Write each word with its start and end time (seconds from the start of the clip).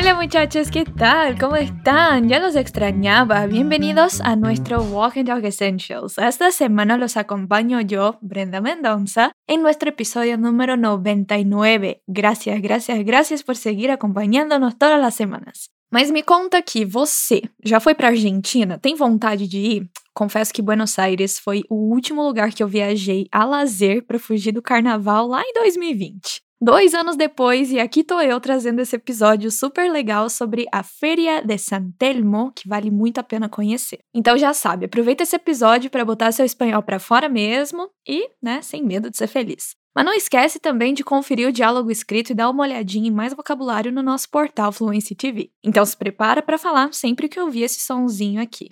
Hola 0.00 0.14
muchachos, 0.14 0.70
¿qué 0.70 0.84
tal? 0.84 1.36
¿Cómo 1.40 1.56
están? 1.56 2.28
Ya 2.28 2.38
los 2.38 2.54
extrañaba. 2.54 3.46
Bienvenidos 3.46 4.20
a 4.20 4.36
nuestro 4.36 4.80
Walk 4.80 5.16
and 5.16 5.26
Talk 5.26 5.42
Essentials. 5.42 6.18
Esta 6.18 6.52
semana 6.52 6.96
los 6.96 7.16
acompaño 7.16 7.80
yo, 7.80 8.16
Brenda 8.20 8.60
Mendonça, 8.60 9.32
en 9.48 9.60
nuestro 9.60 9.88
episodio 9.88 10.38
número 10.38 10.76
99. 10.76 12.04
Gracias, 12.06 12.62
gracias, 12.62 13.04
gracias 13.04 13.42
por 13.42 13.56
seguir 13.56 13.90
acompanhando-nos 13.90 14.78
todas 14.78 15.04
as 15.04 15.16
semanas. 15.16 15.68
Mas 15.90 16.12
me 16.12 16.22
conta 16.22 16.58
aqui, 16.58 16.84
você 16.84 17.42
já 17.64 17.80
foi 17.80 17.96
para 17.96 18.08
Argentina? 18.08 18.78
Tem 18.78 18.94
vontade 18.94 19.48
de 19.48 19.58
ir? 19.58 19.90
Confesso 20.14 20.54
que 20.54 20.62
Buenos 20.62 20.96
Aires 20.96 21.40
foi 21.40 21.64
o 21.68 21.74
último 21.74 22.22
lugar 22.22 22.52
que 22.52 22.62
eu 22.62 22.68
viajei 22.68 23.26
a 23.32 23.44
lazer 23.44 24.06
para 24.06 24.20
fugir 24.20 24.52
do 24.52 24.62
carnaval 24.62 25.26
lá 25.26 25.42
em 25.42 25.52
2020. 25.54 26.47
Dois 26.60 26.92
anos 26.92 27.14
depois, 27.14 27.70
e 27.70 27.78
aqui 27.78 28.02
tô 28.02 28.20
eu 28.20 28.40
trazendo 28.40 28.80
esse 28.80 28.96
episódio 28.96 29.48
super 29.48 29.88
legal 29.92 30.28
sobre 30.28 30.66
a 30.72 30.82
Feria 30.82 31.40
de 31.40 31.56
San 31.56 31.92
Telmo, 31.96 32.50
que 32.50 32.68
vale 32.68 32.90
muito 32.90 33.18
a 33.18 33.22
pena 33.22 33.48
conhecer. 33.48 34.00
Então 34.12 34.36
já 34.36 34.52
sabe, 34.52 34.86
aproveita 34.86 35.22
esse 35.22 35.36
episódio 35.36 35.88
para 35.88 36.04
botar 36.04 36.32
seu 36.32 36.44
espanhol 36.44 36.82
para 36.82 36.98
fora 36.98 37.28
mesmo 37.28 37.88
e, 38.04 38.28
né, 38.42 38.60
sem 38.60 38.82
medo 38.82 39.08
de 39.08 39.16
ser 39.16 39.28
feliz. 39.28 39.76
Mas 39.94 40.04
não 40.04 40.12
esquece 40.12 40.58
também 40.58 40.92
de 40.92 41.04
conferir 41.04 41.48
o 41.48 41.52
diálogo 41.52 41.92
escrito 41.92 42.30
e 42.30 42.34
dar 42.34 42.50
uma 42.50 42.64
olhadinha 42.64 43.06
em 43.06 43.12
mais 43.12 43.32
vocabulário 43.32 43.92
no 43.92 44.02
nosso 44.02 44.28
portal 44.28 44.72
Fluency 44.72 45.14
TV. 45.14 45.52
Então 45.62 45.86
se 45.86 45.96
prepara 45.96 46.42
para 46.42 46.58
falar 46.58 46.92
sempre 46.92 47.28
que 47.28 47.38
ouvir 47.38 47.62
esse 47.62 47.78
sonzinho 47.78 48.42
aqui. 48.42 48.70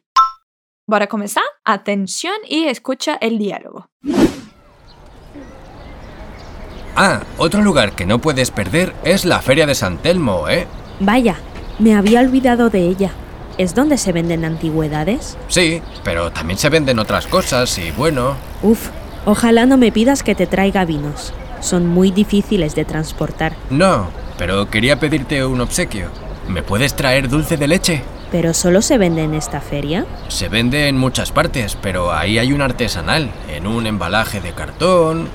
Bora 0.88 1.06
começar? 1.06 1.44
Atención 1.64 2.40
y 2.48 2.64
escucha 2.66 3.16
el 3.20 3.38
diálogo. 3.38 3.86
Ah, 6.98 7.20
otro 7.36 7.60
lugar 7.60 7.92
que 7.92 8.06
no 8.06 8.20
puedes 8.20 8.50
perder 8.50 8.94
es 9.04 9.26
la 9.26 9.42
Feria 9.42 9.66
de 9.66 9.74
San 9.74 9.98
Telmo, 9.98 10.48
¿eh? 10.48 10.66
Vaya, 10.98 11.36
me 11.78 11.94
había 11.94 12.20
olvidado 12.20 12.70
de 12.70 12.88
ella. 12.88 13.10
¿Es 13.58 13.74
donde 13.74 13.98
se 13.98 14.12
venden 14.12 14.46
antigüedades? 14.46 15.36
Sí, 15.48 15.82
pero 16.04 16.32
también 16.32 16.58
se 16.58 16.70
venden 16.70 16.98
otras 16.98 17.26
cosas 17.26 17.76
y 17.76 17.90
bueno... 17.90 18.36
Uf, 18.62 18.88
ojalá 19.26 19.66
no 19.66 19.76
me 19.76 19.92
pidas 19.92 20.22
que 20.22 20.34
te 20.34 20.46
traiga 20.46 20.86
vinos. 20.86 21.34
Son 21.60 21.86
muy 21.86 22.10
difíciles 22.10 22.74
de 22.74 22.86
transportar. 22.86 23.52
No, 23.68 24.08
pero 24.38 24.70
quería 24.70 24.98
pedirte 24.98 25.44
un 25.44 25.60
obsequio. 25.60 26.08
¿Me 26.48 26.62
puedes 26.62 26.96
traer 26.96 27.28
dulce 27.28 27.58
de 27.58 27.68
leche? 27.68 28.02
¿Pero 28.32 28.54
solo 28.54 28.80
se 28.80 28.96
vende 28.96 29.22
en 29.22 29.34
esta 29.34 29.60
feria? 29.60 30.06
Se 30.28 30.48
vende 30.48 30.88
en 30.88 30.96
muchas 30.96 31.30
partes, 31.30 31.76
pero 31.80 32.12
ahí 32.12 32.38
hay 32.38 32.54
un 32.54 32.62
artesanal, 32.62 33.30
en 33.54 33.66
un 33.66 33.86
embalaje 33.86 34.40
de 34.40 34.52
cartón, 34.52 35.28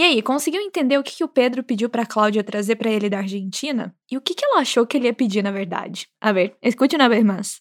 E 0.00 0.02
aí, 0.02 0.22
conseguiu 0.22 0.62
entender 0.62 0.96
o 0.96 1.02
que, 1.02 1.14
que 1.14 1.22
o 1.22 1.28
Pedro 1.28 1.62
pediu 1.62 1.90
para 1.90 2.06
Cláudia 2.06 2.42
trazer 2.42 2.76
para 2.76 2.90
ele 2.90 3.10
da 3.10 3.18
Argentina? 3.18 3.94
E 4.10 4.16
o 4.16 4.20
que, 4.22 4.32
que 4.32 4.42
ela 4.46 4.62
achou 4.62 4.86
que 4.86 4.96
ele 4.96 5.08
ia 5.08 5.12
pedir, 5.12 5.42
na 5.42 5.50
verdade? 5.50 6.06
A 6.18 6.32
ver, 6.32 6.56
escute 6.62 6.96
una 6.96 7.06
vez 7.06 7.22
más. 7.22 7.60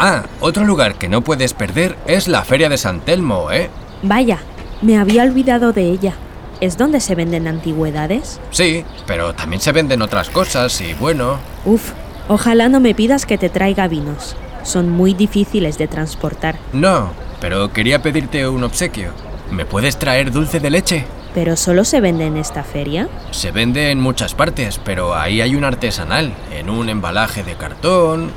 Ah, 0.00 0.24
otro 0.40 0.64
lugar 0.64 0.98
que 0.98 1.08
no 1.08 1.22
puedes 1.22 1.54
perder 1.54 1.96
es 2.08 2.26
la 2.26 2.42
Feria 2.42 2.68
de 2.68 2.76
San 2.76 3.02
Telmo, 3.02 3.52
¿eh? 3.52 3.70
Vaya, 4.02 4.40
me 4.82 4.98
había 4.98 5.22
olvidado 5.22 5.72
de 5.72 5.92
ella. 5.92 6.16
¿Es 6.60 6.76
donde 6.76 6.98
se 6.98 7.14
venden 7.14 7.46
antigüedades? 7.46 8.40
Sí, 8.50 8.84
pero 9.06 9.32
también 9.32 9.60
se 9.60 9.70
venden 9.70 10.02
otras 10.02 10.28
cosas 10.28 10.80
y 10.80 10.92
bueno... 10.92 11.38
Uf, 11.64 11.92
ojalá 12.26 12.68
no 12.68 12.80
me 12.80 12.96
pidas 12.96 13.26
que 13.26 13.38
te 13.38 13.48
traiga 13.48 13.86
vinos. 13.86 14.34
Son 14.64 14.90
muy 14.90 15.14
difíciles 15.14 15.78
de 15.78 15.86
transportar. 15.86 16.58
No, 16.72 17.12
pero 17.44 17.70
quería 17.74 18.00
pedirte 18.00 18.48
un 18.48 18.64
obsequio. 18.64 19.12
¿Me 19.50 19.66
puedes 19.66 19.98
traer 19.98 20.32
dulce 20.32 20.60
de 20.60 20.70
leche? 20.70 21.04
¿Pero 21.34 21.58
solo 21.58 21.84
se 21.84 22.00
vende 22.00 22.24
en 22.24 22.38
esta 22.38 22.64
feria? 22.64 23.06
Se 23.32 23.52
vende 23.52 23.90
en 23.90 24.00
muchas 24.00 24.34
partes, 24.34 24.80
pero 24.82 25.14
ahí 25.14 25.42
hay 25.42 25.54
un 25.54 25.62
artesanal, 25.62 26.32
en 26.50 26.70
un 26.70 26.88
embalaje 26.88 27.42
de 27.42 27.54
cartón. 27.54 28.32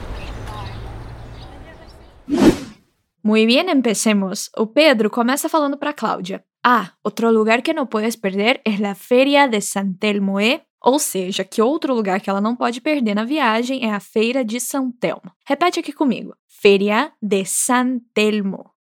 Muy 3.24 3.46
bien, 3.46 3.70
empecemos. 3.70 4.52
O 4.54 4.74
Pedro 4.74 5.10
começa 5.10 5.48
falando 5.48 5.80
para 5.80 5.94
Cláudia. 5.94 6.44
Ah, 6.62 6.92
outro 7.02 7.32
lugar 7.32 7.62
que 7.62 7.74
não 7.74 7.88
puedes 7.88 8.18
perder 8.18 8.60
é 8.66 8.76
a 8.86 8.94
Feria 8.94 9.48
de 9.48 9.62
San 9.62 9.94
Telmo, 9.94 10.38
eh? 10.38 10.64
Ou 10.82 11.00
seja, 11.00 11.46
que 11.46 11.62
outro 11.62 11.94
lugar 11.94 12.20
que 12.20 12.30
ela 12.30 12.42
não 12.42 12.58
pode 12.58 12.82
perder 12.82 13.16
na 13.16 13.24
viagem 13.24 13.86
é 13.86 13.94
a 13.94 14.02
Feira 14.02 14.44
de 14.44 14.60
São 14.60 14.92
Telmo. 14.92 15.32
Repete 15.46 15.80
aqui 15.80 15.94
comigo. 15.94 16.36
Feria 16.46 17.14
de 17.22 17.46
San 17.46 18.00
Telmo. 18.14 18.76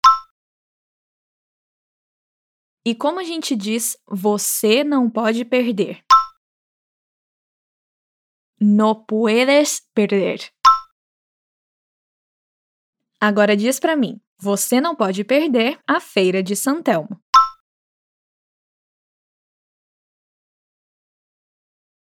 E 2.84 2.97
como 2.97 3.20
a 3.20 3.22
gente 3.22 3.54
diz, 3.54 3.97
você 4.09 4.82
não 4.82 5.09
pode 5.09 5.44
perder? 5.44 6.04
No 8.60 9.04
puedes 9.06 9.81
perder. 9.94 10.53
Agora 13.21 13.56
diz 13.56 13.78
para 13.78 13.97
mim, 13.97 14.21
você 14.37 14.81
não 14.81 14.97
pode 14.97 15.22
perder 15.22 15.81
a 15.87 16.00
feira 16.00 16.42
de 16.42 16.56
São 16.56 16.82
Telmo. 16.82 17.22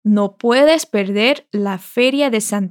No 0.05 0.33
puedes 0.33 0.85
perder 0.85 1.47
la 1.53 1.77
feria 1.77 2.31
de 2.31 2.41
San 2.41 2.69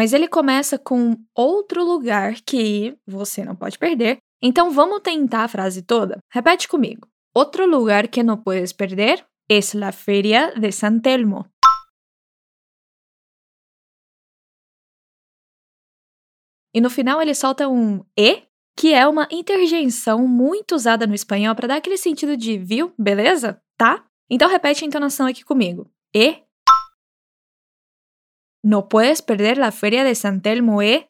Mas 0.00 0.14
ele 0.14 0.28
começa 0.28 0.78
com 0.78 1.14
outro 1.36 1.84
lugar 1.84 2.36
que 2.40 2.96
você 3.06 3.44
não 3.44 3.54
pode 3.54 3.78
perder. 3.78 4.16
Então 4.42 4.70
vamos 4.70 5.02
tentar 5.02 5.44
a 5.44 5.48
frase 5.48 5.82
toda? 5.82 6.18
Repete 6.32 6.66
comigo. 6.66 7.06
Outro 7.34 7.66
lugar 7.66 8.08
que 8.08 8.22
não 8.22 8.38
puedes 8.38 8.72
perder 8.72 9.22
es 9.46 9.74
la 9.74 9.92
feria 9.92 10.58
de 10.58 10.72
San 10.72 11.00
Telmo. 11.00 11.44
E 16.74 16.80
no 16.80 16.88
final 16.88 17.20
ele 17.20 17.34
solta 17.34 17.68
um 17.68 18.02
e, 18.18 18.44
que 18.74 18.94
é 18.94 19.06
uma 19.06 19.28
interjeição 19.30 20.26
muito 20.26 20.74
usada 20.74 21.06
no 21.06 21.14
espanhol 21.14 21.54
para 21.54 21.68
dar 21.68 21.76
aquele 21.76 21.98
sentido 21.98 22.38
de 22.38 22.56
viu, 22.56 22.94
beleza? 22.98 23.60
Tá? 23.76 24.02
Então 24.30 24.48
repete 24.48 24.82
a 24.82 24.86
entonação 24.86 25.26
aqui 25.26 25.44
comigo. 25.44 25.92
E 26.16 26.42
No 28.62 28.88
puedes 28.88 29.22
perder 29.22 29.56
la 29.56 29.72
feria 29.72 30.04
de 30.04 30.14
San 30.14 30.40
Telmo, 30.40 30.82
eh? 30.82 31.08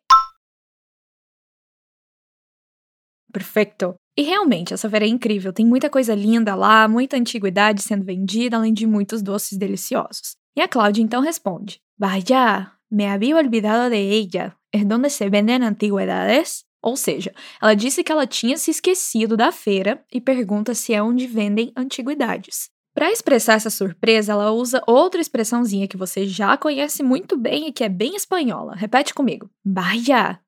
Perfeito. 3.33 3.97
E 4.17 4.23
realmente, 4.23 4.75
essa 4.75 4.91
feira 4.91 5.05
é 5.05 5.09
incrível. 5.09 5.53
Tem 5.53 5.67
muita 5.67 5.89
coisa 5.89 6.15
linda 6.15 6.55
lá, 6.55 6.87
muita 6.87 7.17
antiguidade 7.17 7.83
sendo 7.83 8.05
vendida, 8.05 8.57
além 8.57 8.73
de 8.73 8.87
muitos 8.87 9.23
doces 9.23 9.59
deliciosos. 9.59 10.37
E 10.57 10.61
a 10.61 10.69
Cláudia 10.69 11.03
então 11.03 11.23
responde: 11.23 11.81
Vaya, 11.99 12.73
me 12.91 13.07
había 13.07 13.37
olvidado 13.37 13.89
de 13.89 13.97
ella. 13.99 14.57
¿Es 14.73 14.87
donde 14.87 15.11
se 15.11 15.29
venden 15.29 15.63
antigüedades? 15.63 16.65
Ou 16.83 16.97
seja, 16.97 17.33
ela 17.61 17.75
disse 17.75 18.03
que 18.03 18.13
ela 18.13 18.27
tinha 18.27 18.57
se 18.57 18.71
esquecido 18.71 19.37
da 19.37 19.53
feira 19.53 20.05
e 20.13 20.21
pergunta 20.21 20.75
se 20.75 20.95
é 20.95 21.03
onde 21.03 21.27
vendem 21.27 21.73
antiguidades. 21.77 22.71
Para 22.93 23.11
expressar 23.11 23.55
essa 23.55 23.71
surpresa, 23.71 24.33
ela 24.33 24.51
usa 24.51 24.83
outra 24.87 25.21
expressãozinha 25.21 25.87
que 25.87 25.97
você 25.97 26.27
já 26.27 26.57
conhece 26.57 27.03
muito 27.03 27.37
bem 27.37 27.69
e 27.69 27.73
que 27.73 27.85
é 27.85 27.89
bem 27.89 28.17
espanhola. 28.17 28.75
Repete 28.75 29.15
comigo. 29.15 29.49
Vaya. 29.65 30.41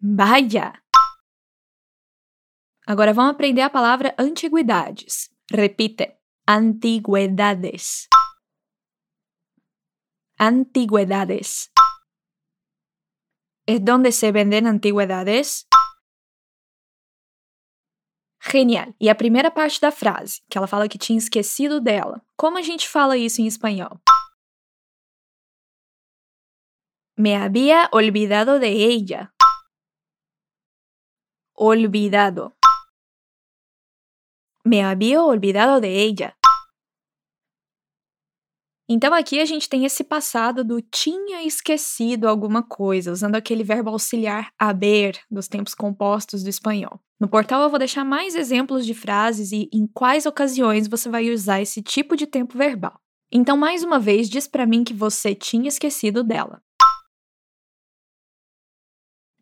Vaya. 0.00 0.74
Agora 2.86 3.12
vamos 3.12 3.32
aprender 3.32 3.62
a 3.62 3.70
palavra 3.70 4.14
antiguidades. 4.18 5.30
Repite. 5.50 6.16
Antiguidades. 6.46 8.06
Antiguidades. 10.38 11.72
¿Es 13.66 13.84
donde 13.84 14.12
se 14.12 14.30
venden 14.30 14.66
antigüedades? 14.68 15.66
Genial. 18.50 18.94
E 19.00 19.10
a 19.10 19.14
primeira 19.14 19.50
parte 19.50 19.80
da 19.80 19.90
frase, 19.90 20.42
que 20.48 20.56
ela 20.56 20.66
fala 20.66 20.88
que 20.88 20.98
tinha 20.98 21.18
esquecido 21.18 21.80
dela. 21.80 22.22
Como 22.36 22.58
a 22.58 22.62
gente 22.62 22.88
fala 22.88 23.16
isso 23.16 23.40
em 23.40 23.46
espanhol? 23.46 24.00
Me 27.18 27.34
había 27.34 27.88
olvidado 27.92 28.58
de 28.60 28.68
ella. 28.68 29.32
Olvidado. 31.56 32.54
Me 34.64 34.82
había 34.82 35.22
olvidado 35.22 35.80
de 35.80 35.88
ella. 35.88 36.36
Então 38.88 39.12
aqui 39.12 39.40
a 39.40 39.44
gente 39.44 39.68
tem 39.68 39.84
esse 39.84 40.04
passado 40.04 40.62
do 40.62 40.80
tinha 40.80 41.42
esquecido 41.42 42.28
alguma 42.28 42.62
coisa, 42.62 43.10
usando 43.10 43.34
aquele 43.34 43.64
verbo 43.64 43.90
auxiliar 43.90 44.52
haber 44.56 45.20
dos 45.28 45.48
tempos 45.48 45.74
compostos 45.74 46.44
do 46.44 46.50
espanhol. 46.50 47.00
No 47.18 47.28
portal 47.28 47.62
eu 47.62 47.70
vou 47.70 47.78
deixar 47.78 48.04
mais 48.04 48.34
exemplos 48.34 48.84
de 48.84 48.92
frases 48.92 49.50
e 49.50 49.70
em 49.72 49.86
quais 49.86 50.26
ocasiões 50.26 50.86
você 50.86 51.08
vai 51.08 51.30
usar 51.30 51.62
esse 51.62 51.82
tipo 51.82 52.14
de 52.14 52.26
tempo 52.26 52.58
verbal. 52.58 53.00
Então, 53.32 53.56
mais 53.56 53.82
uma 53.82 53.98
vez, 53.98 54.28
diz 54.28 54.46
para 54.46 54.66
mim 54.66 54.84
que 54.84 54.92
você 54.92 55.34
tinha 55.34 55.68
esquecido 55.68 56.22
dela. 56.22 56.62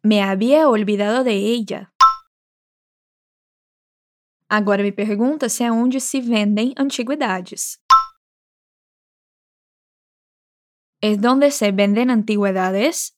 Me 0.04 0.20
había 0.20 0.68
olvidado 0.68 1.24
de 1.24 1.30
ella. 1.30 1.90
Agora 4.48 4.82
me 4.82 4.92
pergunta 4.92 5.48
se 5.48 5.64
é 5.64 5.72
onde 5.72 6.00
se 6.00 6.20
vendem 6.20 6.74
antiguidades. 6.76 7.80
¿Es 11.02 11.20
donde 11.20 11.50
se 11.50 11.72
venden 11.72 12.10
antigüedades? 12.10 13.14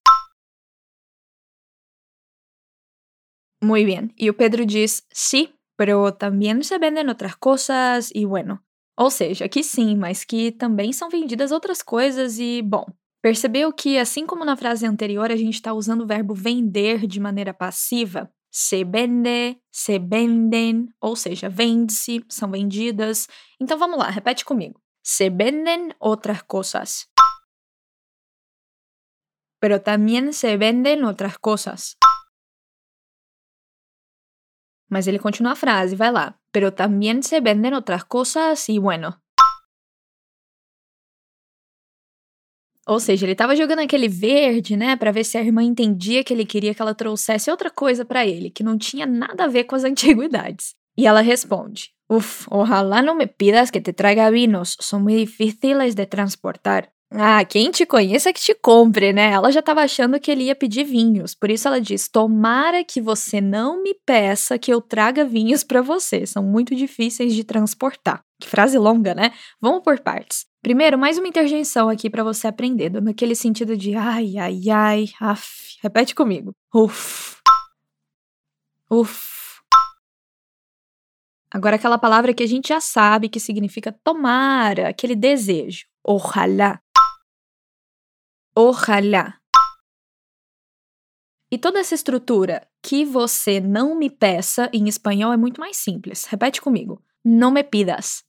Muy 3.63 3.85
bien. 3.85 4.13
E 4.17 4.31
o 4.31 4.35
Pedro 4.35 4.65
diz: 4.65 5.07
sí, 5.11 5.55
pero 5.77 6.13
también 6.15 6.63
se 6.63 6.79
venden 6.79 7.09
outras 7.09 7.37
coisas 7.37 8.11
e 8.15 8.27
bueno. 8.27 8.63
Ou 8.97 9.11
seja, 9.11 9.49
que 9.49 9.63
sim, 9.63 9.97
mas 9.97 10.25
que 10.25 10.53
também 10.53 10.93
são 10.93 11.11
vendidas 11.11 11.53
outras 11.53 11.83
coisas 11.83 12.39
e, 12.39 12.63
bom, 12.63 12.87
percebeu 13.23 13.71
que, 13.73 13.99
assim 13.99 14.25
como 14.25 14.45
na 14.45 14.57
frase 14.57 14.87
anterior, 14.87 15.31
a 15.31 15.37
gente 15.37 15.55
está 15.55 15.75
usando 15.75 16.03
o 16.03 16.07
verbo 16.07 16.35
vender 16.35 17.07
de 17.07 17.21
maneira 17.21 17.53
passiva? 17.53 18.31
Se 18.51 18.85
vende, 18.85 19.61
se 19.71 19.99
venden, 19.99 20.89
ou 20.99 21.15
seja, 21.15 21.51
vende-se, 21.51 22.25
são 22.27 22.51
vendidas. 22.51 23.29
Então 23.61 23.77
vamos 23.77 23.99
lá, 23.99 24.09
repete 24.09 24.47
comigo. 24.47 24.81
Se 25.03 25.29
venden 25.29 25.95
outras 26.01 26.43
coisas. 26.43 27.07
pero 29.67 29.83
también 29.83 30.33
se 30.33 30.57
venden 30.57 31.05
outras 31.05 31.39
coisas. 31.39 31.99
Mas 34.89 35.07
ele 35.07 35.19
continua 35.19 35.53
a 35.53 35.57
frase, 35.57 35.97
vai 35.97 36.13
lá. 36.13 36.39
Pero 36.53 36.73
también 36.73 37.23
se 37.23 37.41
venden 37.41 37.75
otras 37.75 38.05
cosas 38.05 38.69
y 38.69 38.79
bueno. 38.79 39.21
Ou 42.89 43.01
seja, 43.01 43.27
ele 43.27 43.33
estava 43.33 43.57
jogando 43.57 43.81
aquele 43.81 44.09
verde, 44.09 44.77
né, 44.77 44.97
para 44.97 45.11
ver 45.11 45.25
se 45.25 45.37
a 45.37 45.43
irmã 45.43 45.61
entendia 45.65 46.23
que 46.23 46.33
ele 46.33 46.47
queria 46.47 46.73
que 46.73 46.81
ela 46.81 46.95
trouxesse 46.95 47.51
outra 47.51 47.69
coisa 47.69 48.05
para 48.05 48.25
ele, 48.25 48.49
que 48.49 48.63
não 48.63 48.79
tinha 48.79 49.05
nada 49.05 49.45
a 49.45 49.49
ver 49.49 49.65
com 49.65 49.75
as 49.75 49.83
antiguidades. 49.85 50.77
E 50.97 51.05
ela 51.05 51.21
responde: 51.21 51.91
Uf, 52.09 52.47
ojalá 52.49 53.03
não 53.03 53.17
me 53.17 53.27
pidas 53.27 53.73
que 53.73 53.81
te 53.81 53.93
traiga 53.93 54.31
vinos, 54.31 54.77
são 54.81 55.01
muito 55.01 55.19
difíceis 55.19 55.97
de 55.97 56.07
transportar. 56.07 56.89
Ah, 57.19 57.43
quem 57.47 57.71
te 57.71 57.87
conhece 57.87 58.29
é 58.29 58.33
que 58.33 58.41
te 58.41 58.55
compre, 58.55 59.11
né? 59.11 59.31
Ela 59.33 59.51
já 59.51 59.61
estava 59.61 59.81
achando 59.81 60.21
que 60.21 60.31
ele 60.31 60.45
ia 60.45 60.55
pedir 60.55 60.85
vinhos, 60.85 61.35
por 61.35 61.51
isso 61.51 61.67
ela 61.67 61.81
diz: 61.81 62.09
Tomara 62.09 62.85
que 62.85 63.01
você 63.01 63.41
não 63.41 63.83
me 63.83 63.95
peça 64.05 64.59
que 64.59 64.71
eu 64.71 64.83
traga 64.83 65.25
vinhos 65.25 65.65
para 65.65 65.81
você, 65.81 66.27
são 66.27 66.43
muito 66.43 66.75
difíceis 66.75 67.35
de 67.35 67.43
transportar. 67.43 68.23
Que 68.39 68.47
frase 68.47 68.77
longa, 68.77 69.15
né? 69.15 69.33
Vamos 69.59 69.83
por 69.83 69.99
partes. 70.01 70.45
Primeiro, 70.61 70.99
mais 70.99 71.17
uma 71.17 71.27
interjeição 71.27 71.89
aqui 71.89 72.11
para 72.11 72.23
você 72.23 72.49
aprender, 72.49 72.91
dando 72.91 73.09
aquele 73.09 73.35
sentido 73.35 73.79
de 73.79 73.95
ai, 73.95 74.37
ai, 74.37 74.69
ai, 74.69 75.05
af. 75.19 75.79
Repete 75.83 76.15
comigo. 76.15 76.53
Uf. 76.75 77.37
Uf. 78.91 79.37
Agora, 81.51 81.77
aquela 81.77 81.97
palavra 81.97 82.35
que 82.35 82.43
a 82.43 82.47
gente 82.47 82.69
já 82.69 82.81
sabe 82.81 83.31
que 83.31 83.41
significa 83.41 83.91
tomara, 84.05 84.91
aquele 84.91 85.17
desejo. 85.17 85.87
Ojalá. 86.05 86.79
Ojalá. 88.59 89.39
E 91.53 91.59
toda 91.59 91.79
essa 91.79 91.95
estrutura 91.95 92.67
que 92.83 93.05
você 93.05 93.61
não 93.61 93.95
me 93.95 94.09
peça 94.09 94.71
em 94.73 94.89
espanhol 94.89 95.31
é 95.31 95.37
muito 95.37 95.61
mais 95.61 95.77
simples. 95.77 96.25
Repete 96.25 96.63
comigo. 96.63 97.05
Não 97.23 97.51
me 97.51 97.63
pidas. 97.63 98.25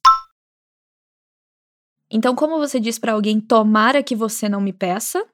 Então, 2.12 2.36
como 2.36 2.58
você 2.58 2.78
diz 2.78 3.00
para 3.00 3.14
alguém 3.14 3.40
tomara 3.40 4.04
que 4.04 4.18
você 4.18 4.50
não 4.50 4.60
me 4.60 4.74
peça? 4.74 5.26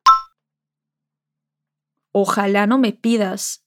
Ojalá 2.13 2.68
não 2.68 2.78
me 2.78 2.92
pidas. 2.92 3.60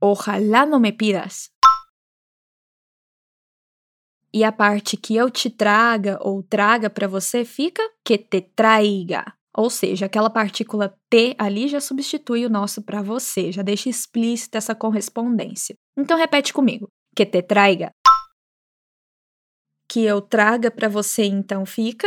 Ojalá 0.00 0.66
não 0.66 0.80
me 0.80 0.92
pidas. 0.92 1.52
E 4.32 4.44
a 4.44 4.52
parte 4.52 4.96
que 4.96 5.16
eu 5.16 5.28
te 5.28 5.50
traga 5.50 6.16
ou 6.20 6.42
traga 6.42 6.88
para 6.88 7.08
você 7.08 7.44
fica 7.44 7.82
que 8.04 8.16
te 8.16 8.40
traiga. 8.40 9.24
Ou 9.56 9.68
seja, 9.68 10.06
aquela 10.06 10.30
partícula 10.30 10.96
T 11.08 11.34
ali 11.36 11.66
já 11.66 11.80
substitui 11.80 12.46
o 12.46 12.50
nosso 12.50 12.82
para 12.82 13.02
você, 13.02 13.50
já 13.50 13.62
deixa 13.62 13.88
explícita 13.88 14.58
essa 14.58 14.74
correspondência. 14.74 15.76
Então 15.98 16.16
repete 16.16 16.52
comigo. 16.52 16.88
Que 17.16 17.26
te 17.26 17.42
traiga. 17.42 17.90
Que 19.88 20.04
eu 20.04 20.20
traga 20.20 20.70
para 20.70 20.88
você 20.88 21.24
então 21.24 21.66
fica 21.66 22.06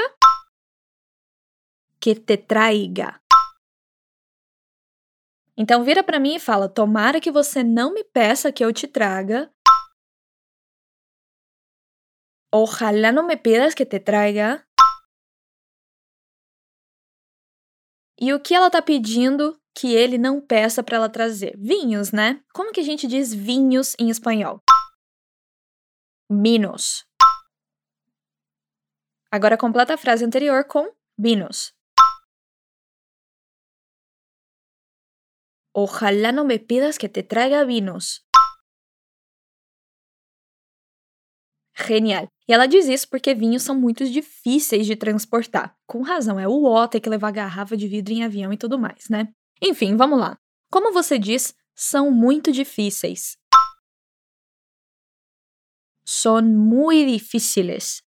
que 2.00 2.16
te 2.16 2.38
traiga. 2.38 3.20
Então 5.58 5.84
vira 5.84 6.02
para 6.02 6.20
mim 6.20 6.36
e 6.36 6.40
fala: 6.40 6.70
"Tomara 6.70 7.20
que 7.20 7.32
você 7.32 7.62
não 7.62 7.94
me 7.94 8.06
peça 8.06 8.52
que 8.52 8.64
eu 8.64 8.72
te 8.72 8.88
traga 8.88 9.52
Ojalá 12.56 13.12
no 13.12 13.24
me 13.24 13.36
pidas 13.36 13.74
que 13.74 13.84
te 13.84 14.00
traiga. 14.00 14.64
E 18.16 18.32
o 18.32 18.40
que 18.40 18.54
ela 18.54 18.70
tá 18.70 18.80
pedindo 18.80 19.60
que 19.74 19.96
ele 19.96 20.20
não 20.20 20.40
peça 20.40 20.84
para 20.84 20.98
ela 20.98 21.10
trazer? 21.10 21.58
Vinhos, 21.58 22.12
né? 22.12 22.44
Como 22.54 22.72
que 22.72 22.80
a 22.80 22.84
gente 22.84 23.08
diz 23.08 23.34
vinhos 23.34 23.96
em 23.98 24.12
espanhol? 24.12 24.62
Vinos. 26.30 27.08
Agora 29.32 29.58
completa 29.58 29.96
a 29.96 29.98
frase 29.98 30.24
anterior 30.24 30.64
com 30.66 30.94
vinos. 31.18 31.74
Ojalá 35.74 36.32
no 36.32 36.46
me 36.46 36.60
pidas 36.60 37.00
que 37.00 37.10
te 37.10 37.24
traiga 37.24 37.66
vinos. 37.66 38.24
Genial. 41.76 42.33
E 42.48 42.54
ela 42.54 42.66
diz 42.66 42.88
isso 42.88 43.08
porque 43.10 43.34
vinhos 43.34 43.64
são 43.64 43.80
muito 43.80 44.10
difíceis 44.10 44.86
de 44.86 44.96
transportar. 44.96 45.76
Com 45.88 46.02
razão, 46.02 46.40
é 46.40 46.48
o 46.48 46.64
ó 46.64 46.88
ter 46.88 47.00
que 47.00 47.10
levar 47.10 47.32
garrafa 47.32 47.78
de 47.78 47.88
vidro 47.88 48.14
em 48.14 48.24
avião 48.24 48.52
e 48.52 48.58
tudo 48.58 48.78
mais, 48.78 49.08
né? 49.10 49.30
Enfim, 49.62 49.96
vamos 49.96 50.20
lá. 50.20 50.38
Como 50.70 50.92
você 50.92 51.18
diz, 51.18 51.56
são 51.74 52.12
muito 52.12 52.52
difíceis. 52.52 53.38
Son 56.06 56.42
muy 56.42 57.06
difíciles. 57.06 58.02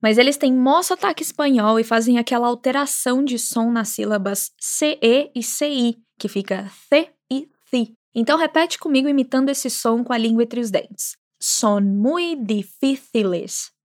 Mas 0.00 0.18
eles 0.18 0.36
têm 0.36 0.52
mó 0.52 0.82
sotaque 0.82 1.22
espanhol 1.22 1.80
e 1.80 1.84
fazem 1.84 2.18
aquela 2.18 2.46
alteração 2.46 3.24
de 3.24 3.38
som 3.38 3.72
nas 3.72 3.88
sílabas 3.88 4.52
CE 4.60 5.32
e 5.34 5.42
CI, 5.42 5.96
que 6.18 6.28
fica 6.28 6.68
C 6.88 7.10
e 7.32 7.48
CI. 7.70 7.94
Então 8.14 8.38
repete 8.38 8.78
comigo 8.78 9.08
imitando 9.08 9.48
esse 9.48 9.68
som 9.68 10.04
com 10.04 10.12
a 10.12 10.18
língua 10.18 10.44
entre 10.44 10.60
os 10.60 10.70
dentes. 10.70 11.16
Son 11.46 11.98
muy 11.98 12.36
difíciles. 12.36 13.76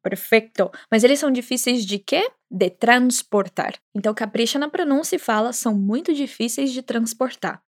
Perfeito. 0.00 0.70
Mas 0.88 1.02
eles 1.02 1.18
são 1.18 1.32
difíceis 1.32 1.84
de 1.84 1.98
quê? 1.98 2.30
De 2.48 2.70
transportar. 2.70 3.74
Então 3.92 4.14
capricha 4.14 4.56
na 4.56 4.70
pronúncia 4.70 5.16
e 5.16 5.18
fala 5.18 5.52
são 5.52 5.74
muito 5.74 6.14
difíceis 6.14 6.72
de 6.72 6.80
transportar. 6.80 7.60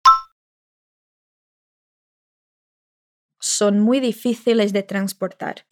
Son 3.41 3.79
muy 3.79 3.99
difíciles 3.99 4.71
de 4.71 4.83
transportar. 4.83 5.65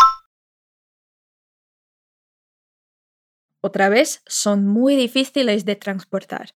Outra 3.62 3.90
vez, 3.90 4.24
son 4.28 4.66
muy 4.66 4.96
difíciles 4.96 5.66
de 5.66 5.76
transportar. 5.76 6.50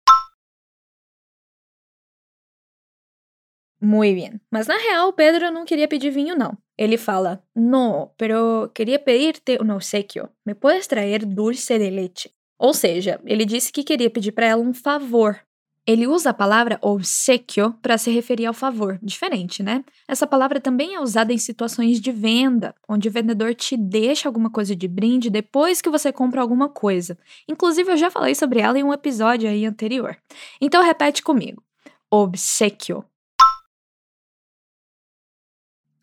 Muy 3.84 4.14
bien. 4.14 4.40
Mas 4.50 4.66
na 4.66 4.78
real, 4.78 5.12
Pedro 5.12 5.50
não 5.50 5.66
queria 5.66 5.86
pedir 5.86 6.10
vinho, 6.10 6.34
não. 6.34 6.56
Ele 6.76 6.96
fala: 6.96 7.42
No, 7.54 8.10
pero 8.16 8.70
queria 8.74 8.98
pedir-te 8.98 9.58
um 9.62 9.74
obsequio. 9.74 10.30
Me 10.44 10.54
puedes 10.54 10.86
traer 10.86 11.26
dulce 11.26 11.78
de 11.78 11.90
leite? 11.90 12.32
Ou 12.58 12.72
seja, 12.72 13.20
ele 13.26 13.44
disse 13.44 13.70
que 13.70 13.84
queria 13.84 14.08
pedir 14.08 14.32
para 14.32 14.46
ela 14.46 14.62
um 14.62 14.72
favor. 14.72 15.38
Ele 15.86 16.06
usa 16.06 16.30
a 16.30 16.34
palavra 16.34 16.78
obsequio 16.80 17.74
para 17.82 17.98
se 17.98 18.10
referir 18.10 18.46
ao 18.46 18.54
favor, 18.54 18.98
diferente, 19.02 19.62
né? 19.62 19.84
Essa 20.08 20.26
palavra 20.26 20.58
também 20.58 20.94
é 20.94 21.00
usada 21.00 21.30
em 21.30 21.36
situações 21.36 22.00
de 22.00 22.10
venda, 22.10 22.74
onde 22.88 23.08
o 23.08 23.12
vendedor 23.12 23.54
te 23.54 23.76
deixa 23.76 24.26
alguma 24.26 24.48
coisa 24.48 24.74
de 24.74 24.88
brinde 24.88 25.28
depois 25.28 25.82
que 25.82 25.90
você 25.90 26.10
compra 26.10 26.40
alguma 26.40 26.70
coisa. 26.70 27.18
Inclusive, 27.46 27.92
eu 27.92 27.96
já 27.98 28.10
falei 28.10 28.34
sobre 28.34 28.60
ela 28.60 28.78
em 28.78 28.82
um 28.82 28.94
episódio 28.94 29.46
aí 29.46 29.66
anterior. 29.66 30.16
Então, 30.58 30.82
repete 30.82 31.22
comigo: 31.22 31.62
obsequio. 32.10 33.04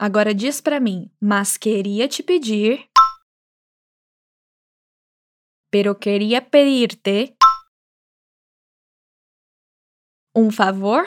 Agora 0.03 0.33
diz 0.33 0.59
para 0.59 0.79
mim, 0.79 1.11
mas 1.21 1.57
queria 1.57 2.07
te 2.07 2.23
pedir. 2.23 2.89
Pero 5.69 5.93
queria 5.93 6.41
pedir-te 6.41 7.37
um 10.35 10.49
favor, 10.49 11.05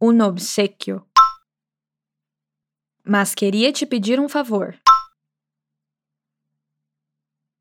um 0.00 0.18
obsequio. 0.22 1.06
Mas 3.04 3.34
queria 3.34 3.70
te 3.70 3.84
pedir 3.84 4.18
um 4.18 4.26
favor. 4.26 4.80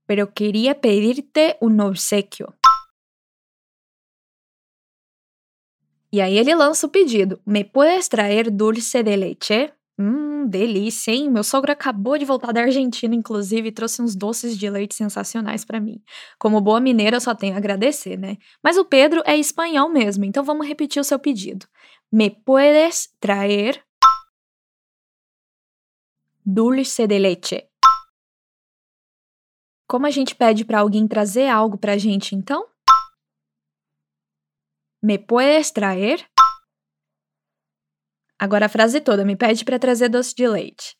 Pero 0.07 0.31
queria 0.31 0.73
pedir-te 0.73 1.57
um 1.61 1.77
obsequio. 1.81 2.47
E 6.17 6.21
aí 6.21 6.35
ele 6.35 6.55
lança 6.55 6.87
o 6.87 6.89
pedido: 6.89 7.39
Me 7.45 7.63
puedes 7.63 8.07
traer 8.07 8.49
dulce 8.49 9.03
de 9.03 9.15
leche? 9.15 9.71
Hum, 9.99 10.47
delícia, 10.47 11.11
hein? 11.11 11.29
Meu 11.29 11.43
sogro 11.43 11.71
acabou 11.71 12.17
de 12.17 12.25
voltar 12.25 12.51
da 12.51 12.61
Argentina, 12.61 13.13
inclusive, 13.13 13.67
e 13.67 13.71
trouxe 13.71 14.01
uns 14.01 14.15
doces 14.15 14.57
de 14.57 14.67
leite 14.67 14.95
sensacionais 14.95 15.63
para 15.63 15.79
mim. 15.79 16.01
Como 16.39 16.59
boa 16.59 16.79
mineira, 16.79 17.19
só 17.19 17.35
tenho 17.35 17.53
a 17.53 17.57
agradecer, 17.57 18.17
né? 18.17 18.37
Mas 18.63 18.77
o 18.77 18.85
Pedro 18.85 19.21
é 19.27 19.37
espanhol 19.37 19.89
mesmo, 19.89 20.25
então 20.25 20.43
vamos 20.43 20.65
repetir 20.65 20.99
o 20.99 21.03
seu 21.03 21.19
pedido. 21.19 21.67
Me 22.11 22.31
puedes 22.31 23.09
traer 23.19 23.79
dulce 26.43 27.05
de 27.05 27.19
leche? 27.19 27.63
Como 29.87 30.07
a 30.07 30.09
gente 30.09 30.33
pede 30.33 30.65
para 30.65 30.79
alguém 30.79 31.07
trazer 31.07 31.47
algo 31.47 31.77
pra 31.77 31.95
gente, 31.95 32.33
então? 32.33 32.65
Me 35.07 35.17
puedes 35.17 35.71
traer? 35.71 36.19
Agora 38.37 38.65
a 38.65 38.69
frase 38.69 38.99
toda, 38.99 39.23
me 39.23 39.37
pede 39.37 39.63
para 39.63 39.79
trazer 39.79 40.09
doce 40.09 40.35
de 40.35 40.49
leite. 40.49 40.97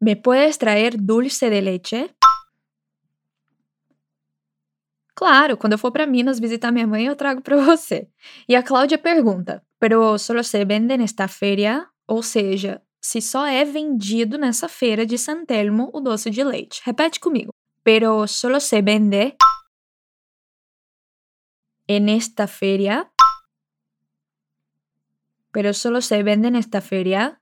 Me 0.00 0.16
puedes 0.16 0.58
traer 0.58 0.96
dulce 0.96 1.48
de 1.48 1.60
leche? 1.60 2.12
Claro, 5.14 5.56
quando 5.56 5.74
eu 5.74 5.78
for 5.78 5.92
para 5.92 6.08
Minas 6.08 6.40
visitar 6.40 6.72
minha 6.72 6.88
mãe, 6.88 7.06
eu 7.06 7.14
trago 7.14 7.40
para 7.40 7.56
você. 7.64 8.08
E 8.48 8.56
a 8.56 8.62
Cláudia 8.64 8.98
pergunta: 8.98 9.64
"Pero 9.78 10.18
solo 10.18 10.42
se 10.42 10.64
vende 10.64 10.96
nesta 10.96 11.28
feria?" 11.28 11.86
Ou 12.08 12.20
seja, 12.20 12.82
se 13.00 13.20
só 13.20 13.46
é 13.46 13.64
vendido 13.64 14.36
nessa 14.36 14.68
feira 14.68 15.06
de 15.06 15.16
San 15.16 15.44
Telmo 15.44 15.88
o 15.94 16.00
doce 16.00 16.30
de 16.30 16.42
leite. 16.42 16.82
Repete 16.84 17.20
comigo. 17.20 17.52
Pero 17.84 18.26
solo 18.26 18.58
se 18.58 18.82
vende 18.82 19.36
en 21.96 22.08
esta 22.08 22.46
feria. 22.46 23.10
Pero 25.50 25.74
solo 25.74 26.00
se 26.00 26.22
vende 26.22 26.46
en 26.46 26.54
esta 26.54 26.80
feria. 26.80 27.40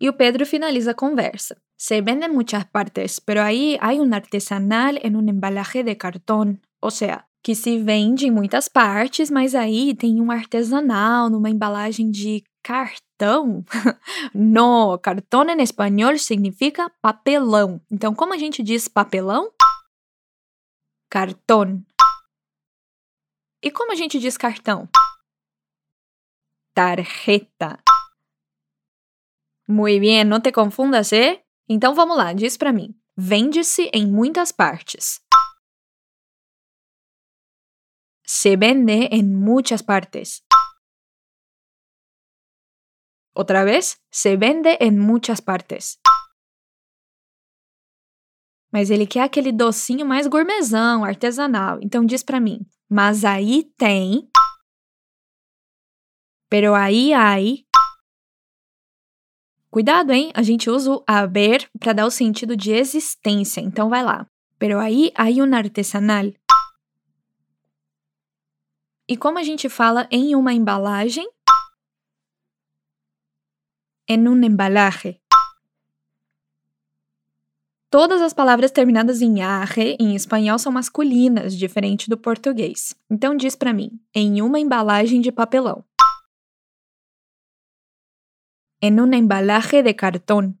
E 0.00 0.08
o 0.08 0.16
Pedro 0.16 0.46
finaliza 0.46 0.92
a 0.92 0.94
conversa. 0.94 1.60
Se 1.76 2.00
vende 2.00 2.24
en 2.24 2.34
muchas 2.34 2.64
partes, 2.64 3.20
pero 3.20 3.42
ahí 3.42 3.76
hay 3.82 3.98
un 4.00 4.14
artesanal 4.14 4.98
en 5.02 5.16
un 5.16 5.28
embalaje 5.28 5.84
de 5.84 5.98
cartón. 5.98 6.62
Ou 6.80 6.90
seja, 6.90 7.28
que 7.42 7.54
se 7.54 7.78
vende 7.78 8.26
em 8.26 8.30
muitas 8.30 8.68
partes, 8.68 9.30
mas 9.30 9.54
aí 9.54 9.94
tem 9.94 10.18
um 10.18 10.30
artesanal 10.30 11.28
numa 11.28 11.50
embalagem 11.50 12.10
de 12.10 12.42
cartão? 12.62 13.62
no, 14.34 14.98
cartão 14.98 15.44
em 15.44 15.62
espanhol 15.62 16.16
significa 16.16 16.90
papelão. 17.02 17.82
Então, 17.90 18.14
como 18.14 18.32
a 18.32 18.38
gente 18.38 18.62
diz 18.62 18.88
papelão? 18.88 19.52
Cartão. 21.08 21.86
E 23.62 23.70
como 23.70 23.92
a 23.92 23.94
gente 23.94 24.18
diz 24.18 24.36
cartão? 24.36 24.88
Tarjeta. 26.74 27.82
Muy 29.68 30.00
bien, 30.00 30.24
não 30.24 30.40
te 30.40 30.52
confundas, 30.52 31.12
eh? 31.12 31.44
Então 31.68 31.94
vamos 31.94 32.16
lá, 32.16 32.32
diz 32.32 32.56
para 32.56 32.72
mim. 32.72 33.00
Vende-se 33.16 33.88
em 33.92 34.06
muitas 34.06 34.52
partes. 34.52 35.20
Se 38.24 38.56
vende 38.56 39.08
en 39.12 39.34
muchas 39.34 39.82
partes. 39.82 40.44
Otra 43.32 43.64
vez, 43.64 44.02
se 44.10 44.36
vende 44.36 44.76
en 44.80 44.98
muchas 44.98 45.40
partes. 45.40 46.00
Mas 48.76 48.90
ele 48.90 49.06
quer 49.06 49.22
aquele 49.22 49.52
docinho 49.52 50.04
mais 50.04 50.26
gourmetzão, 50.26 51.02
artesanal. 51.02 51.78
Então 51.80 52.04
diz 52.04 52.22
para 52.22 52.38
mim: 52.38 52.60
"Mas 52.90 53.24
aí 53.24 53.64
tem 53.78 54.28
Pero 56.50 56.74
aí 56.74 57.14
hay 57.14 57.64
Cuidado, 59.70 60.12
hein? 60.12 60.30
A 60.34 60.42
gente 60.42 60.68
usa 60.68 60.92
o 60.92 61.02
haber 61.06 61.66
para 61.80 61.94
dar 61.94 62.04
o 62.04 62.10
sentido 62.10 62.54
de 62.54 62.72
existência. 62.72 63.62
Então 63.62 63.88
vai 63.88 64.02
lá. 64.02 64.26
Pero 64.58 64.78
aí 64.78 65.10
hay 65.14 65.40
un 65.40 65.54
artesanal 65.54 66.34
e 69.08 69.16
como 69.16 69.38
a 69.38 69.42
gente 69.42 69.70
fala 69.70 70.06
em 70.10 70.36
uma 70.36 70.52
embalagem? 70.52 71.26
En 74.06 74.28
un 74.28 74.44
embalaje. 74.44 75.22
Todas 77.88 78.20
as 78.20 78.34
palavras 78.34 78.72
terminadas 78.72 79.22
em 79.22 79.42
arre 79.42 79.96
em 80.00 80.16
espanhol 80.16 80.58
são 80.58 80.72
masculinas, 80.72 81.56
diferente 81.56 82.10
do 82.10 82.18
português. 82.18 82.96
Então 83.08 83.36
diz 83.36 83.54
para 83.54 83.72
mim, 83.72 84.00
em 84.12 84.42
uma 84.42 84.58
embalagem 84.58 85.20
de 85.20 85.30
papelão. 85.30 85.84
En 88.82 89.00
una 89.00 89.16
embalaje 89.16 89.82
de 89.82 89.94
cartón. 89.94 90.54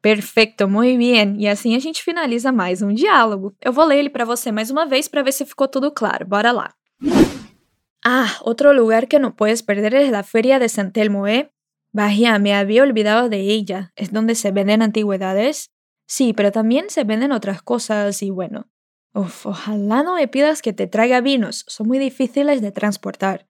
Perfeito, 0.00 0.68
muito 0.68 0.98
bem. 0.98 1.40
E 1.40 1.48
assim 1.48 1.74
a 1.74 1.78
gente 1.78 2.02
finaliza 2.02 2.52
mais 2.52 2.80
um 2.82 2.92
diálogo. 2.92 3.56
Eu 3.60 3.72
vou 3.72 3.84
ler 3.84 3.98
ele 3.98 4.10
para 4.10 4.24
você 4.24 4.52
mais 4.52 4.70
uma 4.70 4.86
vez 4.86 5.08
para 5.08 5.22
ver 5.22 5.32
se 5.32 5.44
ficou 5.44 5.66
tudo 5.66 5.90
claro. 5.90 6.26
Bora 6.26 6.52
lá. 6.52 6.74
Ah, 8.04 8.38
otro 8.42 8.72
lugar 8.72 9.06
que 9.08 9.18
no 9.18 9.34
puedes 9.34 9.62
perder 9.62 9.94
es 9.94 10.10
la 10.10 10.22
Feria 10.22 10.58
de 10.60 10.68
San 10.68 10.92
Telmo, 10.92 11.26
¿eh? 11.26 11.50
Vaya, 11.92 12.38
me 12.38 12.54
había 12.54 12.82
olvidado 12.82 13.28
de 13.28 13.40
ella. 13.40 13.92
¿Es 13.96 14.12
donde 14.12 14.34
se 14.34 14.50
venden 14.50 14.82
antigüedades? 14.82 15.70
Sí, 16.06 16.32
pero 16.32 16.52
también 16.52 16.90
se 16.90 17.04
venden 17.04 17.32
otras 17.32 17.62
cosas 17.62 18.22
y 18.22 18.30
bueno. 18.30 18.70
Uf, 19.14 19.46
ojalá 19.46 20.02
no 20.02 20.14
me 20.14 20.28
pidas 20.28 20.62
que 20.62 20.72
te 20.72 20.86
traiga 20.86 21.20
vinos, 21.20 21.64
son 21.66 21.88
muy 21.88 21.98
difíciles 21.98 22.60
de 22.60 22.72
transportar. 22.72 23.48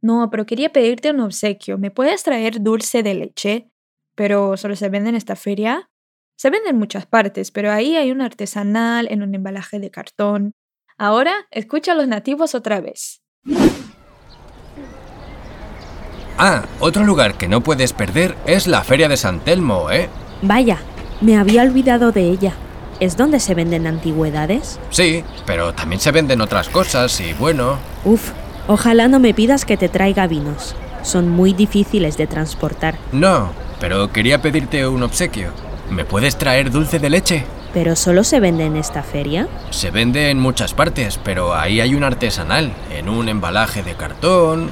No, 0.00 0.30
pero 0.30 0.46
quería 0.46 0.72
pedirte 0.72 1.10
un 1.10 1.20
obsequio. 1.20 1.78
¿Me 1.78 1.90
puedes 1.90 2.22
traer 2.22 2.62
dulce 2.62 3.02
de 3.02 3.14
leche? 3.14 3.70
pero 4.20 4.54
solo 4.58 4.76
se 4.76 4.90
vende 4.90 5.08
en 5.08 5.16
esta 5.16 5.34
feria. 5.34 5.90
Se 6.36 6.50
vende 6.50 6.68
en 6.68 6.76
muchas 6.76 7.06
partes, 7.06 7.50
pero 7.50 7.72
ahí 7.72 7.96
hay 7.96 8.10
un 8.10 8.20
artesanal 8.20 9.08
en 9.10 9.22
un 9.22 9.34
embalaje 9.34 9.78
de 9.78 9.90
cartón. 9.90 10.52
Ahora, 10.98 11.46
escucha 11.50 11.92
a 11.92 11.94
los 11.94 12.06
nativos 12.06 12.54
otra 12.54 12.82
vez. 12.82 13.22
Ah, 16.42 16.62
otro 16.78 17.04
lugar 17.04 17.34
que 17.34 17.48
no 17.48 17.60
puedes 17.60 17.92
perder 17.92 18.34
es 18.46 18.66
la 18.66 18.82
Feria 18.82 19.10
de 19.10 19.18
San 19.18 19.40
Telmo, 19.40 19.90
¿eh? 19.90 20.08
Vaya, 20.40 20.78
me 21.20 21.36
había 21.36 21.60
olvidado 21.60 22.12
de 22.12 22.30
ella. 22.30 22.54
¿Es 22.98 23.18
donde 23.18 23.40
se 23.40 23.54
venden 23.54 23.86
antigüedades? 23.86 24.80
Sí, 24.88 25.22
pero 25.44 25.74
también 25.74 26.00
se 26.00 26.12
venden 26.12 26.40
otras 26.40 26.70
cosas 26.70 27.20
y 27.20 27.34
bueno... 27.34 27.76
Uf, 28.06 28.30
ojalá 28.68 29.06
no 29.06 29.20
me 29.20 29.34
pidas 29.34 29.66
que 29.66 29.76
te 29.76 29.90
traiga 29.90 30.26
vinos. 30.28 30.74
Son 31.02 31.28
muy 31.28 31.52
difíciles 31.52 32.16
de 32.16 32.26
transportar. 32.26 32.94
No, 33.12 33.50
pero 33.78 34.10
quería 34.10 34.40
pedirte 34.40 34.86
un 34.86 35.02
obsequio. 35.02 35.50
¿Me 35.90 36.06
puedes 36.06 36.38
traer 36.38 36.70
dulce 36.70 36.98
de 36.98 37.10
leche? 37.10 37.44
¿Pero 37.74 37.96
solo 37.96 38.24
se 38.24 38.40
vende 38.40 38.64
en 38.64 38.76
esta 38.76 39.02
feria? 39.02 39.46
Se 39.68 39.90
vende 39.90 40.30
en 40.30 40.40
muchas 40.40 40.72
partes, 40.72 41.20
pero 41.22 41.54
ahí 41.54 41.82
hay 41.82 41.94
un 41.94 42.02
artesanal, 42.02 42.72
en 42.90 43.10
un 43.10 43.28
embalaje 43.28 43.82
de 43.82 43.92
cartón. 43.92 44.70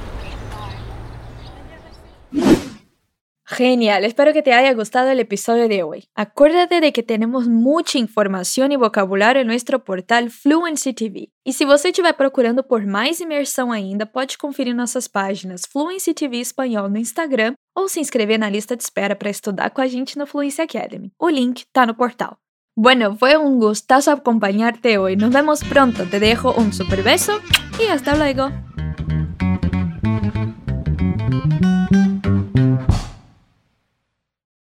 Genial, 3.50 4.05
espero 4.05 4.35
que 4.35 4.43
te 4.43 4.52
haya 4.52 4.75
gustado 4.75 5.09
el 5.09 5.21
episodio 5.21 5.69
de 5.69 5.83
hoy. 5.83 6.05
Acuérdate 6.14 6.83
de 6.83 6.93
que 6.93 7.02
tenemos 7.02 7.49
mucha 7.49 7.97
información 7.97 8.73
y 8.73 8.76
vocabulario 8.76 9.40
en 9.40 9.47
nuestro 9.49 9.83
portal 9.85 10.31
Fluency 10.31 10.93
TV. 10.93 11.31
E 11.47 11.52
se 11.55 11.64
você 11.64 11.88
estiver 11.88 12.14
procurando 12.14 12.62
por 12.62 12.85
mais 12.85 13.21
imersão 13.21 13.73
ainda, 13.73 14.05
pode 14.05 14.37
conferir 14.37 14.75
nossas 14.75 15.09
páginas 15.09 15.62
Fluency 15.64 16.12
TV 16.12 16.40
Espanhol 16.40 16.90
no 16.90 16.99
Instagram 16.99 17.55
ou 17.75 17.88
se 17.88 18.00
inscrever 18.00 18.38
na 18.38 18.50
lista 18.50 18.76
de 18.76 18.83
espera 18.83 19.17
para 19.17 19.31
estudar 19.31 19.71
com 19.71 19.81
a 19.81 19.87
gente 19.87 20.19
no 20.19 20.26
Fluency 20.26 20.61
Academy. 20.61 21.11
O 21.19 21.31
link 21.31 21.61
está 21.61 21.87
no 21.87 21.95
portal. 21.95 22.37
Bueno, 22.76 23.17
fue 23.17 23.38
un 23.38 23.59
gustazo 23.59 24.11
acompañarte 24.11 24.99
hoy. 24.99 25.17
Nos 25.17 25.31
vemos 25.31 25.64
pronto. 25.64 26.05
Te 26.05 26.21
dejo 26.21 26.52
un 26.52 26.75
super 26.75 27.02
beso 27.02 27.40
y 27.83 27.87
hasta 27.87 28.14
luego. 28.14 28.67